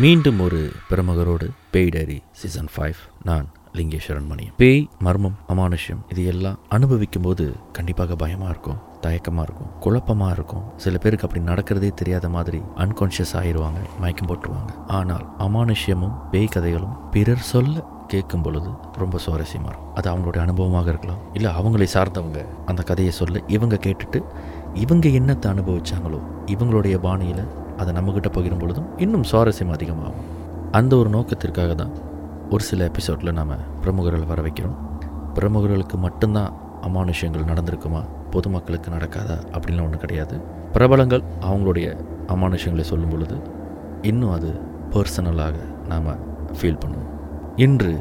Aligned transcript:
மீண்டும் 0.00 0.38
ஒரு 0.40 0.58
பிரமுகரோடு 0.90 1.46
பேய் 1.72 1.90
டைரி 1.94 2.16
சீசன் 2.40 2.68
ஃபைவ் 2.74 3.00
நான் 3.22 3.46
லிங்கேஸ்வரன் 3.78 4.28
மணி 4.30 4.46
பேய் 4.60 4.88
மர்மம் 5.06 5.36
அமானுஷ்யம் 5.52 6.00
இது 6.12 6.22
எல்லாம் 6.24 6.56
அனுபவிக்கும் 6.68 7.22
போது 7.22 7.44
கண்டிப்பாக 7.72 8.16
பயமாக 8.22 8.50
இருக்கும் 8.50 8.78
தயக்கமாக 9.00 9.44
இருக்கும் 9.46 9.70
குழப்பமாக 9.80 10.34
இருக்கும். 10.36 10.64
சில 10.76 10.98
பேருக்கு 10.98 11.26
அப்படி 11.28 11.42
நடக்கிறதே 11.50 11.90
தெரியாத 12.00 12.28
மாதிரி 12.28 12.60
அன்கான்ஷியஸ் 12.84 13.34
ஆயிடுவாங்க 13.40 13.80
மயக்கம் 14.00 14.28
போட்டுருவாங்க. 14.30 14.72
ஆனால் 14.98 15.26
அமானுஷ்யமும் 15.46 16.16
பேய் 16.30 16.52
கதைகளும் 16.56 16.96
பிறர் 17.10 17.48
சொல்ல 17.52 17.84
கேட்கும் 18.06 18.42
பொழுது 18.42 18.70
ரொம்ப 19.02 19.18
சுவாரஸ்யமாக 19.26 19.72
இருக்கும். 19.72 19.94
அது 19.94 20.08
அவங்களுடைய 20.12 20.42
அனுபவமாக 20.46 20.88
இருக்கலாம். 20.88 21.20
இல்லை 21.32 21.52
அவங்களை 21.60 21.88
சார்ந்தவங்க 21.96 22.42
அந்த 22.66 22.82
கதையை 22.82 23.12
சொல்ல 23.12 23.42
இவங்க 23.46 23.78
கேட்டுட்டு 23.88 24.20
இவங்க 24.74 25.08
என்னத்தை 25.20 25.48
அனுபவிச்சாங்களோ 25.54 26.20
இவங்களுடைய 26.46 26.96
பாணியில் 27.08 27.44
அதை 27.82 27.94
நம்மக்கிட்ட 27.94 28.30
பகிரும் 28.36 28.58
பொழுதும் 28.58 28.98
இன்னும் 28.98 29.28
சுவாரஸ்யம் 29.30 29.76
அதிகமாகும். 29.76 30.30
அந்த 30.72 30.96
ஒரு 30.96 31.10
நோக்கத்திற்காக 31.10 31.74
தான் 31.74 31.92
ஒரு 32.50 32.64
சில 32.64 32.84
எபிசோடில் 32.84 33.32
நாம் 33.32 33.80
பிரமுகர்கள் 33.80 34.30
வர 34.32 34.42
வைக்கிறோம். 34.42 34.76
பிரமுகர்களுக்கு 35.34 35.96
மட்டும்தான் 35.96 36.52
அமானுஷங்கள் 36.82 37.48
நடந்திருக்குமா? 37.50 38.00
பொதுமக்களுக்கு 38.30 38.90
நடக்காதா? 38.90 39.36
அப்படின்லாம் 39.52 39.84
ஒன்றும் 39.84 40.04
கிடையாது. 40.04 40.36
பிரபலங்கள் 40.72 41.22
அவங்களுடைய 41.40 41.88
அமானுஷங்களை 42.26 42.80
சொல்லும் 42.80 43.08
பொழுது 43.08 43.36
இன்னும் 44.02 44.32
அது 44.32 44.50
பர்சனலாக 44.90 45.54
நாம் 45.88 46.08
ஃபீல் 46.60 46.80
பண்ணுவோம். 46.84 47.10
இன்று 47.56 47.92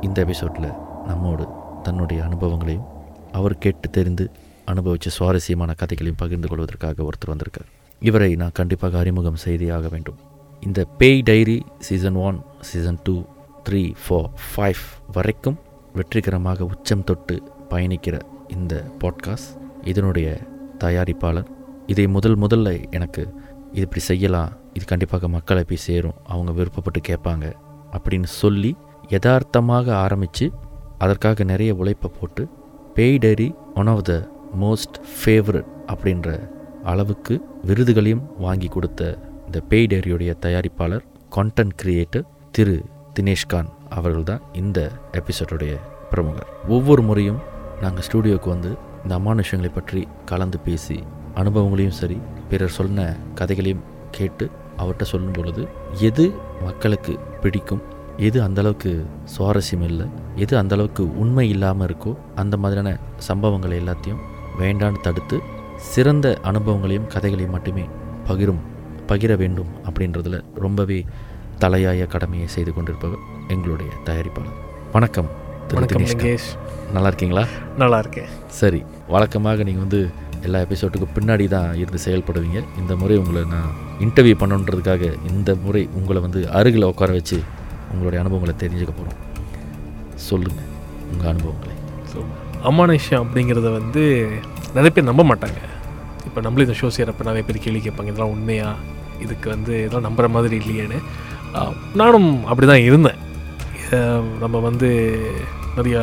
இந்த 0.00 0.20
எபிசோடில் 0.20 0.70
நம்மோடு 1.06 1.46
தன்னுடைய 1.82 2.24
அனுபவங்களையும் 2.24 2.86
அவர் 3.32 3.58
கேட்டு 3.58 3.90
தெரிந்து 3.90 4.30
அனுபவித்த 4.64 5.10
சுவாரஸ்யமான 5.10 5.72
கதைகளையும் 5.72 6.20
பகிர்ந்து 6.22 6.48
கொள்வதற்காக 6.48 7.02
ஒருத்தர் 7.02 7.32
வந்திருக்கார். 7.32 7.68
இவரை 8.00 8.36
நான் 8.36 8.50
கண்டிப்பாக 8.52 8.98
அறிமுகம் 8.98 9.36
செய்தே 9.36 9.72
வேண்டும். 9.90 10.14
இந்த 10.60 10.84
பேய் 10.84 11.22
diary 11.22 11.62
season 11.78 12.14
one 12.14 12.42
season 12.60 12.98
two 13.02 13.22
three 13.68 13.94
four 14.02 14.28
five 14.46 14.82
வரைக்கும் 15.12 15.58
வெற்றிகரமாக 15.94 16.64
உச்சம் 16.64 17.04
தொட்டு 17.04 17.42
பயணிக்கிற 17.70 18.20
இந்த 18.48 18.84
பாட்காஸ்ட் 18.98 19.60
இதனுடைய 19.82 20.40
தயாரிப்பாளர். 20.78 21.46
இதை 21.86 22.06
முதல் 22.06 22.38
முதல்ல 22.38 22.90
எனக்கு 22.90 23.34
இது 23.72 23.80
இப்படி 23.80 24.00
செய்யலாம் 24.00 24.52
இது 24.72 24.84
கண்டிப்பாக 24.84 25.28
மக்களை 25.28 25.64
போய் 25.64 25.76
சேரும் 25.76 26.14
அவங்க 26.24 26.52
விருப்பப்பட்டு 26.52 27.00
கேட்பாங்க 27.08 27.52
அப்படின்னு 27.92 28.24
சொல்லி 28.24 28.76
யதார்த்தமாக 29.08 29.96
ஆரம்பித்து 29.96 30.52
அதற்காக 30.98 31.44
நிறைய 31.44 31.74
உழைப்பை 31.74 32.10
போட்டு 32.20 32.48
பேய் 32.94 33.18
diary 33.18 33.54
one 33.74 33.86
of 33.86 34.04
the 34.04 34.28
most 34.60 34.96
favourite 35.18 35.70
அப்படின்ற 35.86 36.50
அளவுக்கு 36.84 37.44
விருதுகளையும் 37.64 38.28
வாங்கி 38.38 38.68
கொடுத்த 38.68 39.18
இந்த 39.46 39.62
பேய்டேரியுடைய 39.70 40.34
தயாரிப்பாளர் 40.40 41.04
கான்டென்ட் 41.36 41.74
கிரியேட்டர் 41.82 42.24
திரு 42.50 42.82
தினேஷ்கான் 43.14 43.68
அவர்கள் 43.88 44.24
தான் 44.24 44.40
இந்த 44.52 44.90
எபிசோடுடைய 45.12 45.76
பிரமுகர். 46.10 46.46
ஒவ்வொரு 46.68 47.02
முறையும் 47.02 47.40
நாங்கள் 47.80 48.02
ஸ்டூடியோவுக்கு 48.02 48.48
வந்து 48.48 48.76
இந்த 49.04 49.18
அமானுஷங்களை 49.18 49.68
பற்றி 49.68 50.08
கலந்து 50.24 50.58
பேசி 50.58 51.04
அனுபவங்களையும் 51.34 51.98
சரி 52.00 52.20
பிறர் 52.48 52.68
சொன்ன 52.68 53.16
கதைகளையும் 53.34 53.84
கேட்டு 54.10 54.50
அவர்கிட்ட 54.76 55.02
சொல்லும் 55.02 55.32
பொழுது 55.32 55.68
எது 56.00 56.32
மக்களுக்கு 56.64 57.18
பிடிக்கும் 57.42 57.82
எது 58.16 58.42
அந்தளவுக்கு 58.42 59.06
சுவாரஸ்யம் 59.38 59.82
இல்லை 59.82 60.06
எது 60.36 60.62
அந்தளவுக்கு 60.62 61.16
உண்மை 61.16 61.48
இல்லாமல் 61.48 61.88
இருக்கோ 61.88 62.16
அந்த 62.34 62.56
மாதிரியான 62.56 62.98
சம்பவங்களை 63.28 63.80
எல்லாத்தையும் 63.80 64.20
வேண்டான்னு 64.58 64.96
தடுத்து 65.02 65.38
சிறந்த 65.88 66.26
அனுபவங்களையும் 66.48 67.10
கதைகளையும் 67.12 67.54
மட்டுமே 67.56 67.84
பகிரும் 68.28 68.62
பகிர 69.10 69.32
வேண்டும் 69.42 69.70
அப்படின்றதுல 69.88 70.38
ரொம்பவே 70.64 70.98
தலையாய 71.62 72.02
கடமையை 72.14 72.48
செய்து 72.54 72.72
கொண்டிருப்பவர் 72.74 73.22
எங்களுடைய 73.54 73.90
தயாரிப்பாளர். 74.08 74.58
வணக்கம் 74.96 75.30
நல்லா 76.94 77.08
இருக்கீங்களா? 77.10 77.42
நல்லா 77.80 77.98
இருக்கேன். 78.02 78.30
சரி 78.60 78.80
வழக்கமாக 79.14 79.64
நீங்கள் 79.68 79.84
வந்து 79.84 80.00
எல்லா 80.46 80.58
எபிசோட்டுக்கு 80.66 81.08
பின்னாடி 81.16 81.44
தான் 81.54 81.68
இருந்து 81.80 82.00
செயல்படுவீங்க. 82.06 82.60
இந்த 82.80 82.92
முறை 83.00 83.16
உங்களை 83.22 83.42
நான் 83.54 83.72
இன்டர்வியூ 84.04 84.36
பண்ணணுன்றதுக்காக 84.42 85.12
இந்த 85.30 85.50
முறை 85.64 85.82
உங்களை 85.98 86.20
வந்து 86.26 86.40
அருகில் 86.58 86.90
உட்கார 86.92 87.12
வச்சு 87.18 87.38
உங்களுடைய 87.92 88.18
அனுபவங்களை 88.22 88.54
தெரிஞ்சுக்க 88.62 88.94
போகிறோம் 89.00 89.18
சொல்லுங்கள் 90.28 90.70
உங்கள் 91.12 91.30
அனுபவங்களை. 91.32 91.76
ஸோ 92.12 92.18
அமானுஷ்யம் 92.70 93.22
அப்படிங்கிறத 93.24 93.68
வந்து 93.78 94.04
நிறைய 94.76 94.90
பேர் 94.94 95.10
நம்ப 95.10 95.22
மாட்டாங்க. 95.30 95.60
இப்போ 96.28 96.38
நம்மளும் 96.44 96.66
இந்த 96.66 96.76
ஷோ 96.80 96.88
செய்கிறப்ப 96.96 97.26
நிறைய 97.28 97.42
பேர் 97.46 97.64
கேள்வி 97.64 97.80
கேட்பாங்க 97.86 98.10
இதெல்லாம் 98.12 98.34
உண்மையா? 98.36 98.68
இதுக்கு 99.24 99.46
வந்து 99.54 99.72
இதெல்லாம் 99.84 100.06
நம்புகிற 100.08 100.28
மாதிரி 100.36 100.54
இல்லையேன்னு. 100.62 100.98
நானும் 102.00 102.28
அப்படி 102.50 102.66
தான் 102.72 102.86
இருந்தேன் 102.88 103.18
நம்ம 104.42 104.56
வந்து 104.68 104.88
நிறையா 105.78 106.02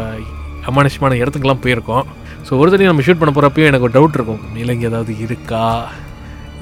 அமானுஷமான 0.70 1.18
இடத்துக்கெல்லாம் 1.22 1.64
போயிருக்கோம். 1.66 2.06
ஸோ 2.48 2.52
ஒரு 2.62 2.72
தடவை 2.72 2.90
நம்ம 2.90 3.06
ஷூட் 3.08 3.22
பண்ண 3.22 3.32
போகிறப்பயும் 3.36 3.70
எனக்கு 3.70 3.88
ஒரு 3.88 3.96
டவுட் 3.98 4.18
இருக்கும். 4.18 4.44
இலங்கை 4.64 4.88
ஏதாவது 4.90 5.14
இருக்கா? 5.26 5.64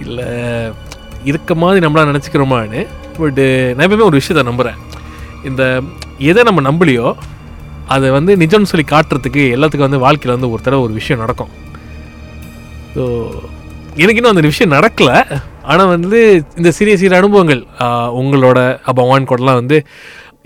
இல்லை 0.03 0.29
இருக்க 1.31 1.51
மாதிரி 1.63 1.83
நம்மளாம் 1.85 2.11
நினச்சிக்கிறோமான்னு. 2.11 2.81
பட்டு 3.17 3.45
நான் 3.75 3.85
எப்பவுமே 3.85 4.07
ஒரு 4.09 4.19
விஷயத்தை 4.21 4.43
நம்புகிறேன் 4.51 4.79
இந்த 5.49 5.63
எதை 6.29 6.41
நம்ம 6.49 6.61
நம்பலையோ 6.69 7.07
அதை 7.93 8.07
வந்து 8.17 8.31
நிஜம்னு 8.41 8.71
சொல்லி 8.71 8.85
காட்டுறதுக்கு 8.93 9.43
எல்லாத்துக்கும் 9.55 9.89
வந்து 9.89 10.03
வாழ்க்கையில் 10.05 10.35
வந்து 10.37 10.51
ஒரு 10.53 10.61
தடவை 10.65 10.83
ஒரு 10.87 10.93
விஷயம் 10.99 11.23
நடக்கும். 11.23 11.51
ஸோ 12.95 13.03
எனக்கு 14.03 14.19
இன்னும் 14.19 14.33
அந்த 14.33 14.43
விஷயம் 14.49 14.75
நடக்கலை. 14.77 15.17
ஆனால் 15.71 15.91
வந்து 15.93 16.19
இந்த 16.59 16.69
சிறிய 16.77 16.95
சிறிய 17.01 17.17
அனுபவங்கள் 17.21 17.61
உங்களோட 18.19 18.59
பவான் 18.99 19.27
கூடலாம் 19.29 19.59
வந்து 19.61 19.77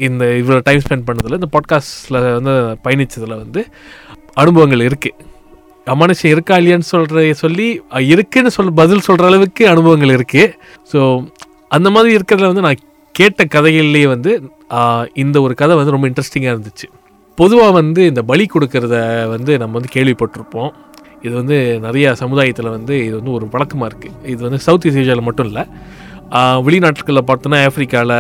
இந்த 0.08 0.26
இவ்வளோ 0.42 0.60
டைம் 0.68 0.84
ஸ்பெண்ட் 0.86 1.06
பண்ணதில் 1.08 1.38
இந்த 1.40 1.50
பாட்காஸ்ட்டில் 1.56 2.20
வந்து 2.38 2.54
பயணித்ததில் 2.86 3.40
வந்து 3.44 3.62
அனுபவங்கள் 4.44 4.84
இருக்குது 4.90 5.28
அமானுஷம் 5.88 6.32
இருக்கா 6.34 6.56
இல்லையான்னு 6.60 6.88
சொல்கிற 6.94 7.22
சொல்லி 7.44 7.68
இருக்குன்னு 8.14 8.52
சொல் 8.58 8.74
பதில் 8.74 9.06
சொல்கிற 9.08 9.28
அளவுக்கு 9.30 9.64
அனுபவங்கள் 9.68 10.16
இருக்குது 10.18 10.54
ஸோ 10.94 11.00
அந்த 11.78 11.88
மாதிரி 11.96 12.12
இருக்கிறதுல 12.18 12.50
வந்து 12.52 12.66
நான் 12.68 12.84
கேட்ட 13.16 13.44
கதைகள்லேயே 13.56 14.08
வந்து 14.08 14.31
இந்த 15.24 15.38
ஒரு 15.46 15.54
கதை 15.62 15.76
வந்து 15.76 15.94
ரொம்ப 15.96 16.08
இன்ட்ரெஸ்டிங்காக 16.10 16.54
இருந்துச்சு. 16.56 16.88
பொதுவாக 17.38 17.72
வந்து 17.80 18.02
இந்த 18.06 18.22
பலி 18.24 18.46
கொடுக்கறத 18.54 18.96
வந்து 19.34 19.52
நம்ம 19.58 19.76
வந்து 19.80 19.92
கேள்விப்பட்டிருப்போம். 19.96 20.72
இது 21.25 21.34
வந்து 21.40 21.57
நிறைய 21.85 22.06
சமுதாயத்தில் 22.22 22.69
வந்து 22.78 22.96
இது 23.07 23.16
வந்து 23.19 23.34
ஒரு 23.38 23.46
வழக்கமாக 23.53 23.90
இருக்குது 23.91 24.16
இது 24.34 24.41
வந்து 24.47 24.59
சவுத் 24.66 24.85
ஈஸ்ட் 24.90 25.02
ஏஷியாவில் 25.02 25.28
மட்டும் 25.28 25.47
இல்லை. 25.50 25.63
வெளிநாட்டுகளில் 26.68 27.28
பார்த்தோன்னா 27.30 27.59
ஆஃப்ரிக்காவில் 27.68 28.18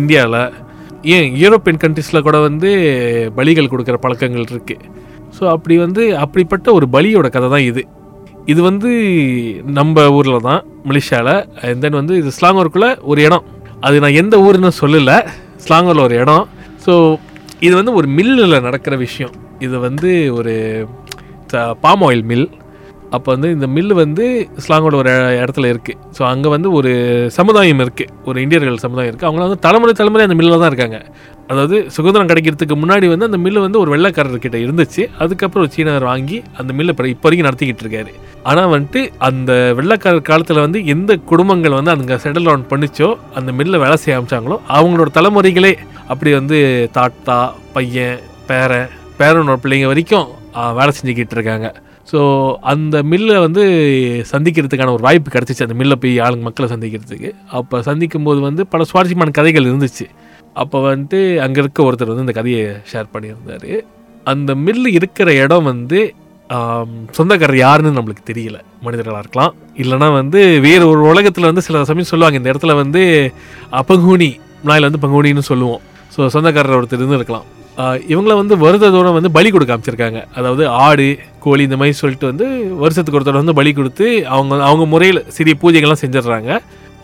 இந்தியாவில் 0.00 0.42
ஏன் 1.14 1.26
யூரோப்பியன் 1.42 1.80
கண்ட்ரிஸில் 1.82 2.24
கூட 2.26 2.36
வந்து 2.48 2.70
பலிகள் 3.38 3.70
கொடுக்குற 3.72 3.96
பழக்கங்கள் 4.04 4.46
இருக்குது 4.52 4.88
ஸோ 5.36 5.42
அப்படி 5.54 5.74
வந்து 5.84 6.02
அப்படிப்பட்ட 6.24 6.68
ஒரு 6.78 6.86
பலியோட 6.94 7.28
கதை 7.34 7.48
தான் 7.54 7.66
இது. 7.70 7.82
இது 8.52 8.60
வந்து 8.68 8.90
நம்ம 9.78 10.04
ஊரில் 10.18 10.46
தான் 10.48 10.62
மலேசியாவில் 10.88 11.34
அண்ட் 11.66 11.82
தென் 11.84 11.98
வந்து 12.00 12.14
இது 12.20 12.30
ஸ்லாங்கூருக்குள்ளே 12.38 12.90
ஒரு 13.10 13.20
இடம். 13.26 13.44
அது 13.86 14.02
நான் 14.04 14.18
எந்த 14.22 14.36
ஊருன்னு 14.46 14.72
சொல்லலை. 14.80 15.18
ஸ்லாங்கூரில் 15.66 16.04
ஒரு 16.08 16.16
இடம். 16.22 16.44
ஸோ 16.84 16.92
இது 17.66 17.74
வந்து 17.80 17.94
ஒரு 17.98 18.08
மில்லில் 18.18 18.64
நடக்கிற 18.66 18.94
விஷயம். 19.06 19.34
இது 19.66 19.76
வந்து 19.86 20.10
ஒரு 20.38 20.54
பாம் 21.84 22.04
ஆயில் 22.08 22.26
மில் 22.32 22.48
அப்போ 23.16 23.28
வந்து 23.34 23.48
இந்த 23.54 23.66
மில்லு 23.76 23.94
வந்து 23.94 24.24
ஸ்லாங்கோட 24.64 24.94
ஒரு 25.00 25.10
இடத்துல 25.40 25.70
இருக்குது 25.72 25.98
ஸோ 26.16 26.22
அங்கே 26.30 26.48
வந்து 26.54 26.68
ஒரு 26.78 26.90
சமுதாயம் 27.38 27.82
இருக்குது 27.84 28.12
ஒரு 28.28 28.38
இந்தியர்கள் 28.44 28.84
சமுதாயம் 28.84 29.10
இருக்குது 29.10 29.28
அவங்க 29.28 29.42
வந்து 29.46 29.58
தலைமுறை 29.66 29.94
தலைமுறை 29.98 30.24
அந்த 30.26 30.36
மில்லில் 30.38 30.62
தான் 30.62 30.72
இருக்காங்க. 30.72 30.98
அதாவது 31.50 31.76
சுதந்திரம் 31.96 32.30
கிடைக்கிறதுக்கு 32.30 32.76
முன்னாடி 32.82 33.06
வந்து 33.12 33.28
அந்த 33.28 33.38
மில்லு 33.44 33.64
வந்து 33.66 33.78
ஒரு 33.82 33.90
வெள்ளைக்காரர்கிட்ட 33.94 34.58
இருந்துச்சு. 34.64 35.02
அதுக்கப்புறம் 35.22 35.64
ஒரு 35.64 35.72
சீனர் 35.76 36.08
வாங்கி 36.10 36.38
அந்த 36.60 36.70
மில்லை 36.78 36.92
இப்போ 36.94 37.08
இப்போ 37.14 37.26
வரைக்கும் 37.28 37.48
நடத்திக்கிட்டு 37.48 37.84
இருக்காரு. 37.84 38.12
ஆனால் 38.50 38.70
வந்துட்டு 38.74 39.02
அந்த 39.28 39.52
வெள்ளைக்காரர் 39.80 40.28
காலத்தில் 40.30 40.64
வந்து 40.66 40.80
எந்த 40.94 41.16
குடும்பங்கள் 41.32 41.78
வந்து 41.78 41.94
அங்கே 41.96 42.18
செட்டில் 42.24 42.48
டவுன் 42.50 42.68
பண்ணிச்சோ 42.72 43.10
அந்த 43.40 43.52
மில்லில் 43.58 43.82
வேலை 43.84 43.98
செய்ய 44.04 44.16
ஆரம்பிச்சாங்களோ 44.18 44.58
அவங்களோட 44.76 45.10
தலைமுறைகளே 45.18 45.74
அப்படி 46.08 46.32
வந்து 46.40 46.60
தாத்தா 46.98 47.40
பையன் 47.76 48.18
பேரன் 48.50 48.88
பேரனோட 49.20 49.58
பிள்ளைங்க 49.64 49.88
வரைக்கும் 49.92 50.28
வேலை 50.78 50.92
செஞ்சுக்கிட்டு 50.98 51.36
இருக்காங்க 51.38 51.68
ஸோ 52.10 52.20
அந்த 52.72 52.96
மில்லை 53.10 53.36
வந்து 53.44 53.62
சந்திக்கிறதுக்கான 54.32 54.92
ஒரு 54.96 55.04
வாய்ப்பு 55.06 55.30
கிடச்சிச்சு. 55.34 55.66
அந்த 55.66 55.76
மில்லை 55.80 55.96
போய் 56.02 56.14
ஆளுங்க 56.24 56.44
மக்களை 56.48 56.68
சந்திக்கிறதுக்கு. 56.72 57.30
அப்போ 57.58 57.76
சந்திக்கும் 57.88 58.26
போது 58.28 58.40
வந்து 58.48 58.62
பல 58.72 58.84
சுவாரஸ்யமான 58.90 59.34
கதைகள் 59.38 59.68
இருந்துச்சு. 59.70 60.06
அப்போ 60.62 60.78
வந்துட்டு 60.86 61.20
அங்கே 61.44 61.60
இருக்க 61.62 61.86
ஒருத்தர் 61.88 62.12
வந்து 62.12 62.26
இந்த 62.26 62.34
கதையை 62.40 62.64
ஷேர் 62.90 63.12
பண்ணியிருந்தார். 63.14 63.70
அந்த 64.32 64.50
மில்லு 64.64 64.88
இருக்கிற 64.98 65.28
இடம் 65.44 65.68
வந்து 65.72 66.00
சொந்தக்காரர் 67.18 67.62
யாருன்னு 67.64 67.96
நம்மளுக்கு 67.98 68.24
தெரியல. 68.30 68.58
மனிதர்களாக 68.86 69.22
இருக்கலாம். 69.24 69.54
இல்லைனா 69.82 70.08
வந்து 70.20 70.40
வேறு 70.66 70.84
ஒரு 70.92 71.02
உலகத்தில் 71.12 71.48
வந்து 71.50 71.64
சில 71.66 71.84
சமயம் 71.90 72.10
சொல்லுவாங்க. 72.10 72.40
இந்த 72.40 72.52
இடத்துல 72.52 72.74
வந்து 72.82 73.02
பங்குனி 73.90 74.30
நாயில் 74.70 74.88
வந்து 74.88 75.02
பங்குனின்னு 75.04 75.50
சொல்லுவோம். 75.52 75.82
ஸோ 76.16 76.26
சொந்தக்காரர் 76.36 76.78
ஒருத்தர் 76.78 77.00
இருந்து 77.00 77.20
இருக்கலாம் 77.20 77.48
இவங்கள 78.12 78.32
வந்து 78.40 78.54
வருத 78.62 78.90
தூரம் 78.94 79.16
வந்து 79.16 79.30
பலி 79.36 79.48
கொடுக்க 79.50 79.74
அமைச்சிருக்காங்க 79.76 80.20
அதாவது 80.38 80.64
ஆடு 80.86 81.06
கோழி 81.44 81.62
இந்த 81.68 81.76
மாதிரி 81.80 81.96
சொல்லிட்டு 82.00 82.30
வந்து 82.30 82.46
வருஷத்துக்கு 82.82 83.18
ஒருத்தர் 83.18 83.42
வந்து 83.42 83.58
பலி 83.58 83.70
கொடுத்து 83.78 84.06
அவங்க 84.34 84.58
அவங்க 84.70 84.84
முறையில் 84.94 85.20
சிறிய 85.36 85.54
பூஜைகள்லாம் 85.62 86.02
செஞ்சிடுறாங்க. 86.02 86.50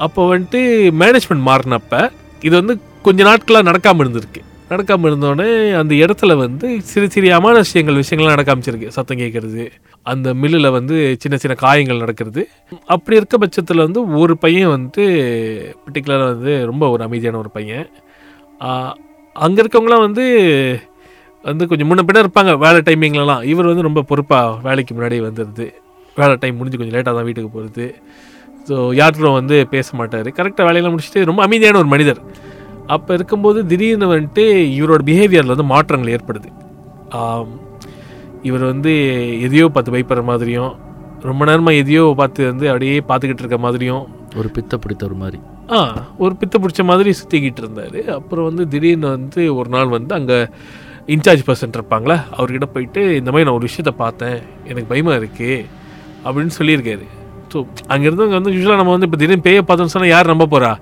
அப்போ 0.07 0.21
வந்துட்டு 0.33 0.61
மேனேஜ்மெண்ட் 1.03 1.45
மாறினப்ப 1.51 2.03
இது 2.47 2.55
வந்து 2.61 2.75
கொஞ்ச 3.07 3.21
நாட்களாக 3.31 3.67
நடக்காமல் 3.71 4.05
இருந்திருக்கு. 4.05 4.43
நடக்காமல் 4.73 5.09
இருந்தோடனே 5.11 5.49
அந்த 5.81 5.93
இடத்துல 6.05 6.33
வந்து 6.45 6.67
சிறு 6.91 7.07
சிறிய 7.15 7.39
விஷயங்கள் 7.59 8.01
விஷயங்கள்லாம் 8.03 8.37
நடக்க 8.37 8.53
ஆரம்பிச்சிருக்கு. 8.53 8.95
சத்தம் 8.97 9.21
கேட்கறது 9.23 9.65
அந்த 10.13 10.29
மில்லில் 10.43 10.75
வந்து 10.79 10.97
சின்ன 11.23 11.37
சின்ன 11.43 11.55
காயங்கள் 11.65 12.03
நடக்கிறது. 12.05 12.43
அப்படி 12.95 13.19
இருக்க 13.21 13.37
பட்சத்தில் 13.45 13.85
வந்து 13.87 14.01
ஒரு 14.23 14.35
பையன் 14.45 14.73
வந்து 14.77 15.05
பர்டிகுலராக 15.85 16.31
வந்து 16.35 16.55
ரொம்ப 16.71 16.85
ஒரு 16.95 17.03
அமைதியான 17.09 17.39
ஒரு 17.45 17.53
பையன். 17.59 17.87
அங்கே 19.39 19.61
இருக்கவங்களாம் 19.63 20.05
வந்து 20.07 20.25
வந்து 21.45 21.69
கொஞ்சம் 21.71 21.89
முன்ன 21.91 22.05
பின்ன 22.07 22.23
இருப்பாங்க 22.25 22.53
வேலை 22.65 22.79
டைமிங்லலாம் 22.87 23.43
இவர் 23.51 23.71
வந்து 23.71 23.87
ரொம்ப 23.89 24.01
பொறுப்பாக 24.11 24.57
வேலைக்கு 24.67 24.93
முன்னாடி 24.97 25.19
வந்துடுது 25.27 25.67
வேலை 26.17 26.35
டைம் 26.43 26.59
முடிஞ்சு 26.59 26.79
கொஞ்சம் 26.79 26.97
லேட்டாக 26.97 27.15
தான் 27.19 27.29
வீட்டுக்கு 27.29 27.51
போகிறது 27.57 27.87
ஸோ 28.69 28.77
யார்கிட்டும் 28.99 29.39
வந்து 29.41 29.57
பேச 29.75 29.89
மாட்டார். 29.99 30.29
கரெக்டாக 30.39 30.65
வேலையெல்லாம் 30.69 30.95
முடிச்சுட்டு 30.95 31.21
ரொம்ப 31.25 31.41
அமைதியான 31.47 31.79
ஒரு 31.83 31.91
மனிதர். 31.93 32.21
அப்போ 32.95 33.11
இருக்கும்போது 33.19 33.59
திடீர்னு 33.71 34.11
வந்துட்டு 34.13 34.45
இவரோட 34.79 35.03
பிஹேவியரில் 35.09 35.55
வந்து 35.55 35.67
மாற்றங்கள் 35.73 36.13
ஏற்படுது. 36.17 36.49
இவர் 38.49 38.65
வந்து 38.73 38.93
எதையோ 39.47 39.67
பார்த்து 39.75 39.95
பயப்படுற 39.95 40.25
மாதிரியும் 40.31 40.73
ரொம்ப 41.29 41.43
நேரமாக 41.51 41.81
எதையோ 41.83 42.03
பார்த்து 42.21 42.43
வந்து 42.51 42.67
அப்படியே 42.73 42.97
பார்த்துக்கிட்டு 43.09 43.45
இருக்க 43.45 43.59
மாதிரியும் 43.67 44.05
ஒரு 44.41 44.49
பித்த 44.57 44.77
பிடித்தவர் 44.83 45.23
மாதிரி. 45.23 45.39
ஆ 45.77 45.79
ஒரு 46.25 46.35
பித்த 46.41 46.55
பிடிச்ச 46.63 46.83
மாதிரி 46.91 47.11
சுற்றிக்கிட்டு 47.21 47.61
இருந்தார். 47.65 47.99
அப்புறம் 48.19 48.47
வந்து 48.49 48.65
திடீர்னு 48.75 49.09
வந்து 49.17 49.43
ஒரு 49.59 49.69
நாள் 49.75 49.95
வந்து 49.97 50.13
அங்கே 50.19 50.39
இன்சார்ஜ் 51.15 51.45
பர்சன் 51.49 51.77
இருப்பாங்களே 51.79 52.17
அவர்கிட்ட 52.37 52.67
போயிட்டு 52.75 53.03
இந்த 53.21 53.31
மாதிரி 53.33 53.47
நான் 53.49 53.59
ஒரு 53.59 53.69
விஷயத்த 53.69 53.93
பார்த்தேன் 54.05 54.39
எனக்கு 54.71 54.91
பயமாக 54.93 55.19
இருக்குது 55.21 55.59
அப்படின்னு 56.25 56.55
சொல்லியிருக்காரு. 56.59 57.07
ஸோ 57.53 57.59
அங்கேருந்தவங்க 57.93 58.37
வந்து 58.41 58.53
யூஸ்வலாக 58.55 58.81
நம்ம 58.81 58.95
வந்து 58.97 59.09
இப்போ 59.09 59.21
திடீர்னு 59.21 59.47
பேயை 59.49 59.63
பார்த்தோம்னு 59.69 59.95
சொன்னால் 59.95 60.15
யார் 60.15 60.33
நம்ப 60.33 60.49
போகிறா 60.55 60.73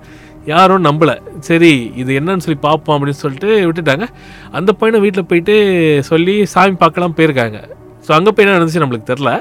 யாரும் 0.53 0.85
நம்பலை. 0.87 1.15
சரி 1.47 1.71
இது 2.01 2.11
என்னன்னு 2.19 2.45
சொல்லி 2.45 2.59
பார்ப்போம் 2.67 2.95
அப்படின்னு 2.97 3.21
சொல்லிட்டு 3.23 3.49
விட்டுட்டாங்க. 3.67 4.05
அந்த 4.57 4.71
பையனை 4.81 4.99
வீட்டில் 5.05 5.29
போயிட்டு 5.31 5.55
சொல்லி 6.11 6.35
சாமி 6.53 6.77
பார்க்கலாம் 6.83 7.17
போயிருக்காங்க. 7.19 7.59
ஸோ 8.05 8.11
அங்கே 8.17 8.31
போய் 8.33 8.45
என்ன 8.45 8.57
நடந்துச்சு 8.57 8.83
நம்மளுக்கு 8.83 9.11
தெரில 9.13 9.31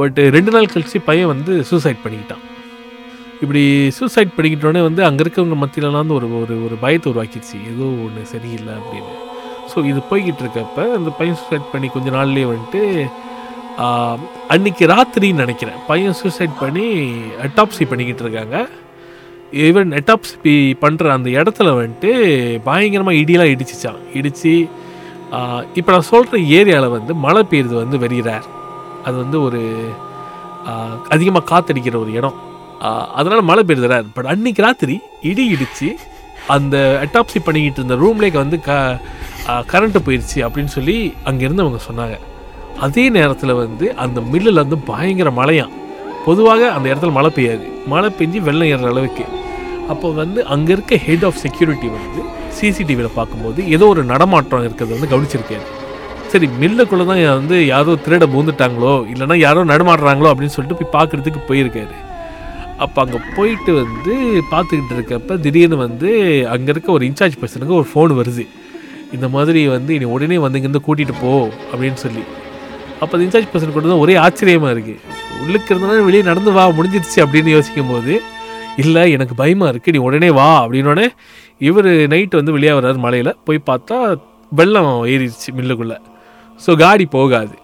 பட் 0.00 0.18
ரெண்டு 0.36 0.52
நாள் 0.54 0.72
கழிச்சு 0.72 1.00
பையன் 1.08 1.32
வந்து 1.34 1.52
சூசைட் 1.70 2.04
பண்ணிக்கிட்டான். 2.04 2.44
இப்படி 3.42 3.62
சூசைட் 3.98 4.34
பண்ணிக்கிட்டோடனே 4.36 4.82
வந்து 4.88 5.02
அங்கே 5.08 5.22
இருக்கவங்க 5.24 5.56
மத்தியிலலாம் 5.62 6.02
வந்து 6.02 6.16
ஒரு 6.18 6.28
ஒரு 6.40 6.54
ஒரு 6.66 6.76
பயத்தை 6.84 7.06
உருவாக்கிடுச்சு. 7.12 7.56
ஏதோ 7.70 7.86
ஒன்று 8.04 8.22
சரியில்லை 8.34 8.72
அப்படின்னு. 8.80 9.14
ஸோ 9.70 9.84
இது 9.90 10.00
போய்கிட்டு 10.10 10.42
இருக்கப்ப 10.44 10.80
அந்த 10.98 11.10
பையன் 11.18 11.38
சூசைட் 11.40 11.72
பண்ணி 11.72 11.88
கொஞ்ச 11.96 12.08
நாள்லேயே 12.16 12.46
வந்துட்டு 12.52 12.82
அன்னைக்கு 14.54 14.84
ராத்திரின்னு 14.92 15.44
நினைக்கிறேன். 15.44 15.78
பையன் 15.90 16.18
சூசைட் 16.20 16.54
பண்ணி 16.62 16.86
அட்டாப்சி 17.46 17.84
பண்ணிக்கிட்டு 17.90 18.24
இருக்காங்க. 18.26 18.56
ஈவன் 19.66 19.90
அட்டாப்சி 19.98 20.54
பண்ணுற 20.84 21.10
அந்த 21.16 21.28
இடத்துல 21.38 21.74
வந்துட்டு 21.80 22.10
பயங்கரமாக 22.68 23.20
இடியெல்லாம் 23.22 23.52
இடிச்சிச்சான். 23.54 24.00
இடித்து 24.18 24.54
இப்போ 25.78 25.90
நான் 25.92 26.10
சொல்கிற 26.12 26.38
ஏரியாவில் 26.58 26.94
வந்து 26.96 27.12
மழை 27.26 27.42
பெய்யுறது 27.50 27.76
வந்து 27.82 27.96
வெரி 28.04 28.18
ரேர் 28.28 28.48
அது 29.06 29.16
வந்து 29.22 29.38
ஒரு 29.46 29.60
அதிகமாக 31.14 31.48
காத்தடிக்கிற 31.52 31.96
ஒரு 32.04 32.12
இடம். 32.18 32.36
அதனால் 33.18 33.48
மழை 33.50 33.62
பெய்யுறது 33.68 34.12
பட் 34.16 34.30
அன்னைக்கு 34.32 34.64
ராத்திரி 34.66 34.96
இடி 35.30 35.44
இடித்து 35.54 35.88
அந்த 36.54 36.76
அட்டாப்சி 37.04 37.38
பண்ணிக்கிட்டு 37.46 37.80
இருந்த 37.80 37.96
ரூம்லேக்கு 38.02 38.38
வந்து 38.42 38.60
க 38.66 38.72
கரண்ட்டு 39.72 40.04
போயிடுச்சு 40.06 40.38
அப்படின்னு 40.46 40.72
சொல்லி 40.76 40.96
அங்கேருந்து 41.28 41.64
அவங்க 41.64 41.80
சொன்னாங்க. 41.88 42.16
அதே 42.86 43.04
நேரத்தில் 43.16 43.58
வந்து 43.62 43.86
அந்த 44.04 44.20
மில்லில் 44.32 44.62
வந்து 44.62 44.78
பயங்கர 44.90 45.30
மழையாம் 45.40 45.74
பொதுவாக 46.26 46.70
அந்த 46.76 46.86
இடத்துல 46.92 47.12
மழை 47.18 47.30
பெய்யாது. 47.36 47.66
மழை 47.92 48.08
பெஞ்சு 48.18 48.38
வெள்ளம் 48.48 48.70
ஏறுற 48.72 48.88
அளவுக்கு. 48.92 49.24
அப்போ 49.92 50.08
வந்து 50.22 50.40
அங்கே 50.54 50.72
இருக்க 50.72 50.96
ஹெட் 51.06 51.24
ஆஃப் 51.28 51.40
செக்யூரிட்டி 51.44 51.88
வந்து 51.96 52.22
சிசிடிவியில் 52.58 53.16
பார்க்கும்போது 53.18 53.60
ஏதோ 53.76 53.86
ஒரு 53.94 54.04
நடமாற்றம் 54.12 54.64
இருக்கிறத 54.66 54.96
வந்து 54.96 55.12
கவனிச்சிருக்காரு. 55.12 55.66
சரி 56.32 56.46
மில்லுக்குள்ளே 56.62 57.04
தான் 57.10 57.22
வந்து 57.40 57.66
யாரோ 57.66 57.92
திருட 58.06 58.26
பூந்துட்டாங்களோ 58.34 58.94
இல்லைன்னா 59.12 59.36
யாரோ 59.46 59.64
நடமாடுறாங்களோ 59.72 60.30
அப்படின்னு 60.32 60.54
சொல்லிட்டு 60.56 60.80
போய் 60.80 60.96
பார்க்குறதுக்கு 60.96 61.42
போயிருக்காரு. 61.50 61.96
அப்போ 62.84 62.98
அங்கே 63.04 63.18
போயிட்டு 63.36 63.72
வந்து 63.82 64.14
பார்த்துக்கிட்டு 64.52 64.94
இருக்கப்ப 64.96 65.36
திடீர்னு 65.44 65.76
வந்து 65.86 66.10
அங்கே 66.54 66.70
இருக்க 66.74 66.88
ஒரு 66.96 67.04
இன்சார்ஜ் 67.10 67.36
பர்சனுக்கு 67.42 67.78
ஒரு 67.80 67.86
ஃபோன் 67.92 68.12
வருது. 68.20 68.44
இந்த 69.16 69.26
மாதிரி 69.34 69.60
வந்து 69.74 69.92
இனி 69.96 70.06
உடனே 70.14 70.38
வந்து 70.44 70.58
இங்கேருந்து 70.58 70.86
கூட்டிகிட்டு 70.88 71.14
போ 71.22 71.32
அப்படின்னு 71.70 71.98
சொல்லி. 72.04 72.24
அப்போ 73.00 73.12
அந்த 73.16 73.24
இன்சார்ஜ் 73.26 73.50
பர்சன் 73.52 73.74
கூட 73.76 73.86
தான் 73.92 74.02
ஒரே 74.04 74.14
ஆச்சரியமாக 74.24 74.74
இருக்குது 74.76 75.14
உள்ளுக்கு 75.42 75.70
இருந்தாலும் 75.72 76.06
வெளியே 76.08 76.22
நடந்து 76.30 76.52
வா 76.58 76.64
முடிஞ்சிருச்சு 76.78 77.18
அப்படின்னு 77.24 77.50
யோசிக்கும் 77.56 77.92
போது 77.92 78.14
இல்லை 78.82 79.02
எனக்கு 79.16 79.34
பயமாக 79.42 79.70
இருக்குது 79.72 79.94
நீ 79.96 80.00
உடனே 80.08 80.30
வா 80.38 80.48
அப்படின்னோடனே 80.62 81.06
இவர் 81.68 81.90
நைட்டு 82.12 82.38
வந்து 82.40 82.54
வெளியே 82.56 82.72
வர்றாரு 82.78 83.00
மலையில். 83.04 83.36
போய் 83.46 83.66
பார்த்தா 83.70 83.98
வெள்ளம் 84.52 84.90
ஏறிடுச்சு 85.12 85.50
மில்லுக்குள்ளே. 85.58 85.96
ஸோ 86.60 86.72
காடி 86.82 87.06
போகாது. 87.16 87.54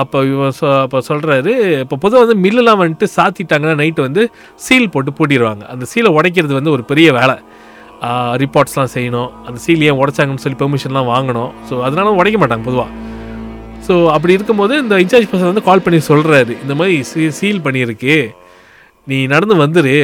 அப்போ 0.00 0.18
இவன் 0.32 0.54
சொ 0.58 0.66
அப்போ 0.84 0.98
சொல்கிறாரு 1.08 1.52
இப்போ 1.82 1.96
பொதுவாக 2.02 2.22
வந்து 2.24 2.36
மில்லெலாம் 2.44 2.80
வந்துட்டு 2.82 3.06
சாத்திட்டாங்கன்னா 3.16 3.76
நைட்டு 3.80 4.06
வந்து 4.06 4.22
சீல் 4.66 4.92
போட்டு 4.94 5.10
பூட்டிடுவாங்க 5.18 5.64
அந்த 5.72 5.84
சீலை 5.92 6.10
உடைக்கிறது 6.18 6.54
வந்து 6.58 6.74
ஒரு 6.76 6.84
பெரிய 6.90 7.08
வேலை. 7.18 7.36
ரிப்போர்ட்ஸ்லாம் 8.42 8.92
செய்யணும். 8.94 9.30
அந்த 9.46 9.58
சீல் 9.64 9.82
ஏன் 9.88 9.98
உடைச்சாங்கன்னு 10.02 10.44
சொல்லி 10.44 10.58
பெர்மிஷன்லாம் 10.62 11.10
வாங்கணும். 11.14 11.50
ஸோ 11.68 11.74
அதனால 11.86 12.14
உடைக்க 12.20 12.38
மாட்டாங்க 12.42 12.64
பொதுவாக 12.68 12.90
ஸோ 13.86 13.94
அப்படி 14.14 14.32
இருக்கும்போது 14.38 14.74
இந்த 14.82 14.94
இன்சார்ஜ் 15.02 15.30
பர்சன் 15.30 15.50
வந்து 15.50 15.64
கால் 15.68 15.84
பண்ணி 15.84 15.98
சொல்கிறாரு 16.10 16.52
இந்த 16.64 16.74
மாதிரி 16.80 16.96
சீ 17.10 17.22
சீல் 17.38 17.64
பண்ணியிருக்கு. 17.64 18.16
நீ 19.06 19.16
நடந்து 19.32 19.54
வந்துரு. 19.62 19.96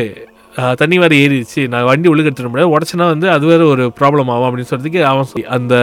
தண்ணி 0.79 0.99
வேறு 0.99 1.17
ஏறிடுச்சு. 1.17 1.69
நான் 1.69 1.85
வண்டி 1.85 2.09
உள்ளுக்கு 2.09 2.31
எடுத்துட 2.31 2.49
முடியாது 2.49 2.73
உடச்சினா 2.75 3.07
வந்து 3.07 3.31
அது 3.31 3.47
வேறு 3.47 3.67
ஒரு 3.69 3.93
ப்ராப்ளம் 4.01 4.31
ஆகும் 4.31 4.49
அப்படின்னு 4.49 4.71
சொல்கிறதுக்கு 4.71 5.03
அவன் 5.03 5.25
சொ- 5.25 5.45
அந்த 5.49 5.75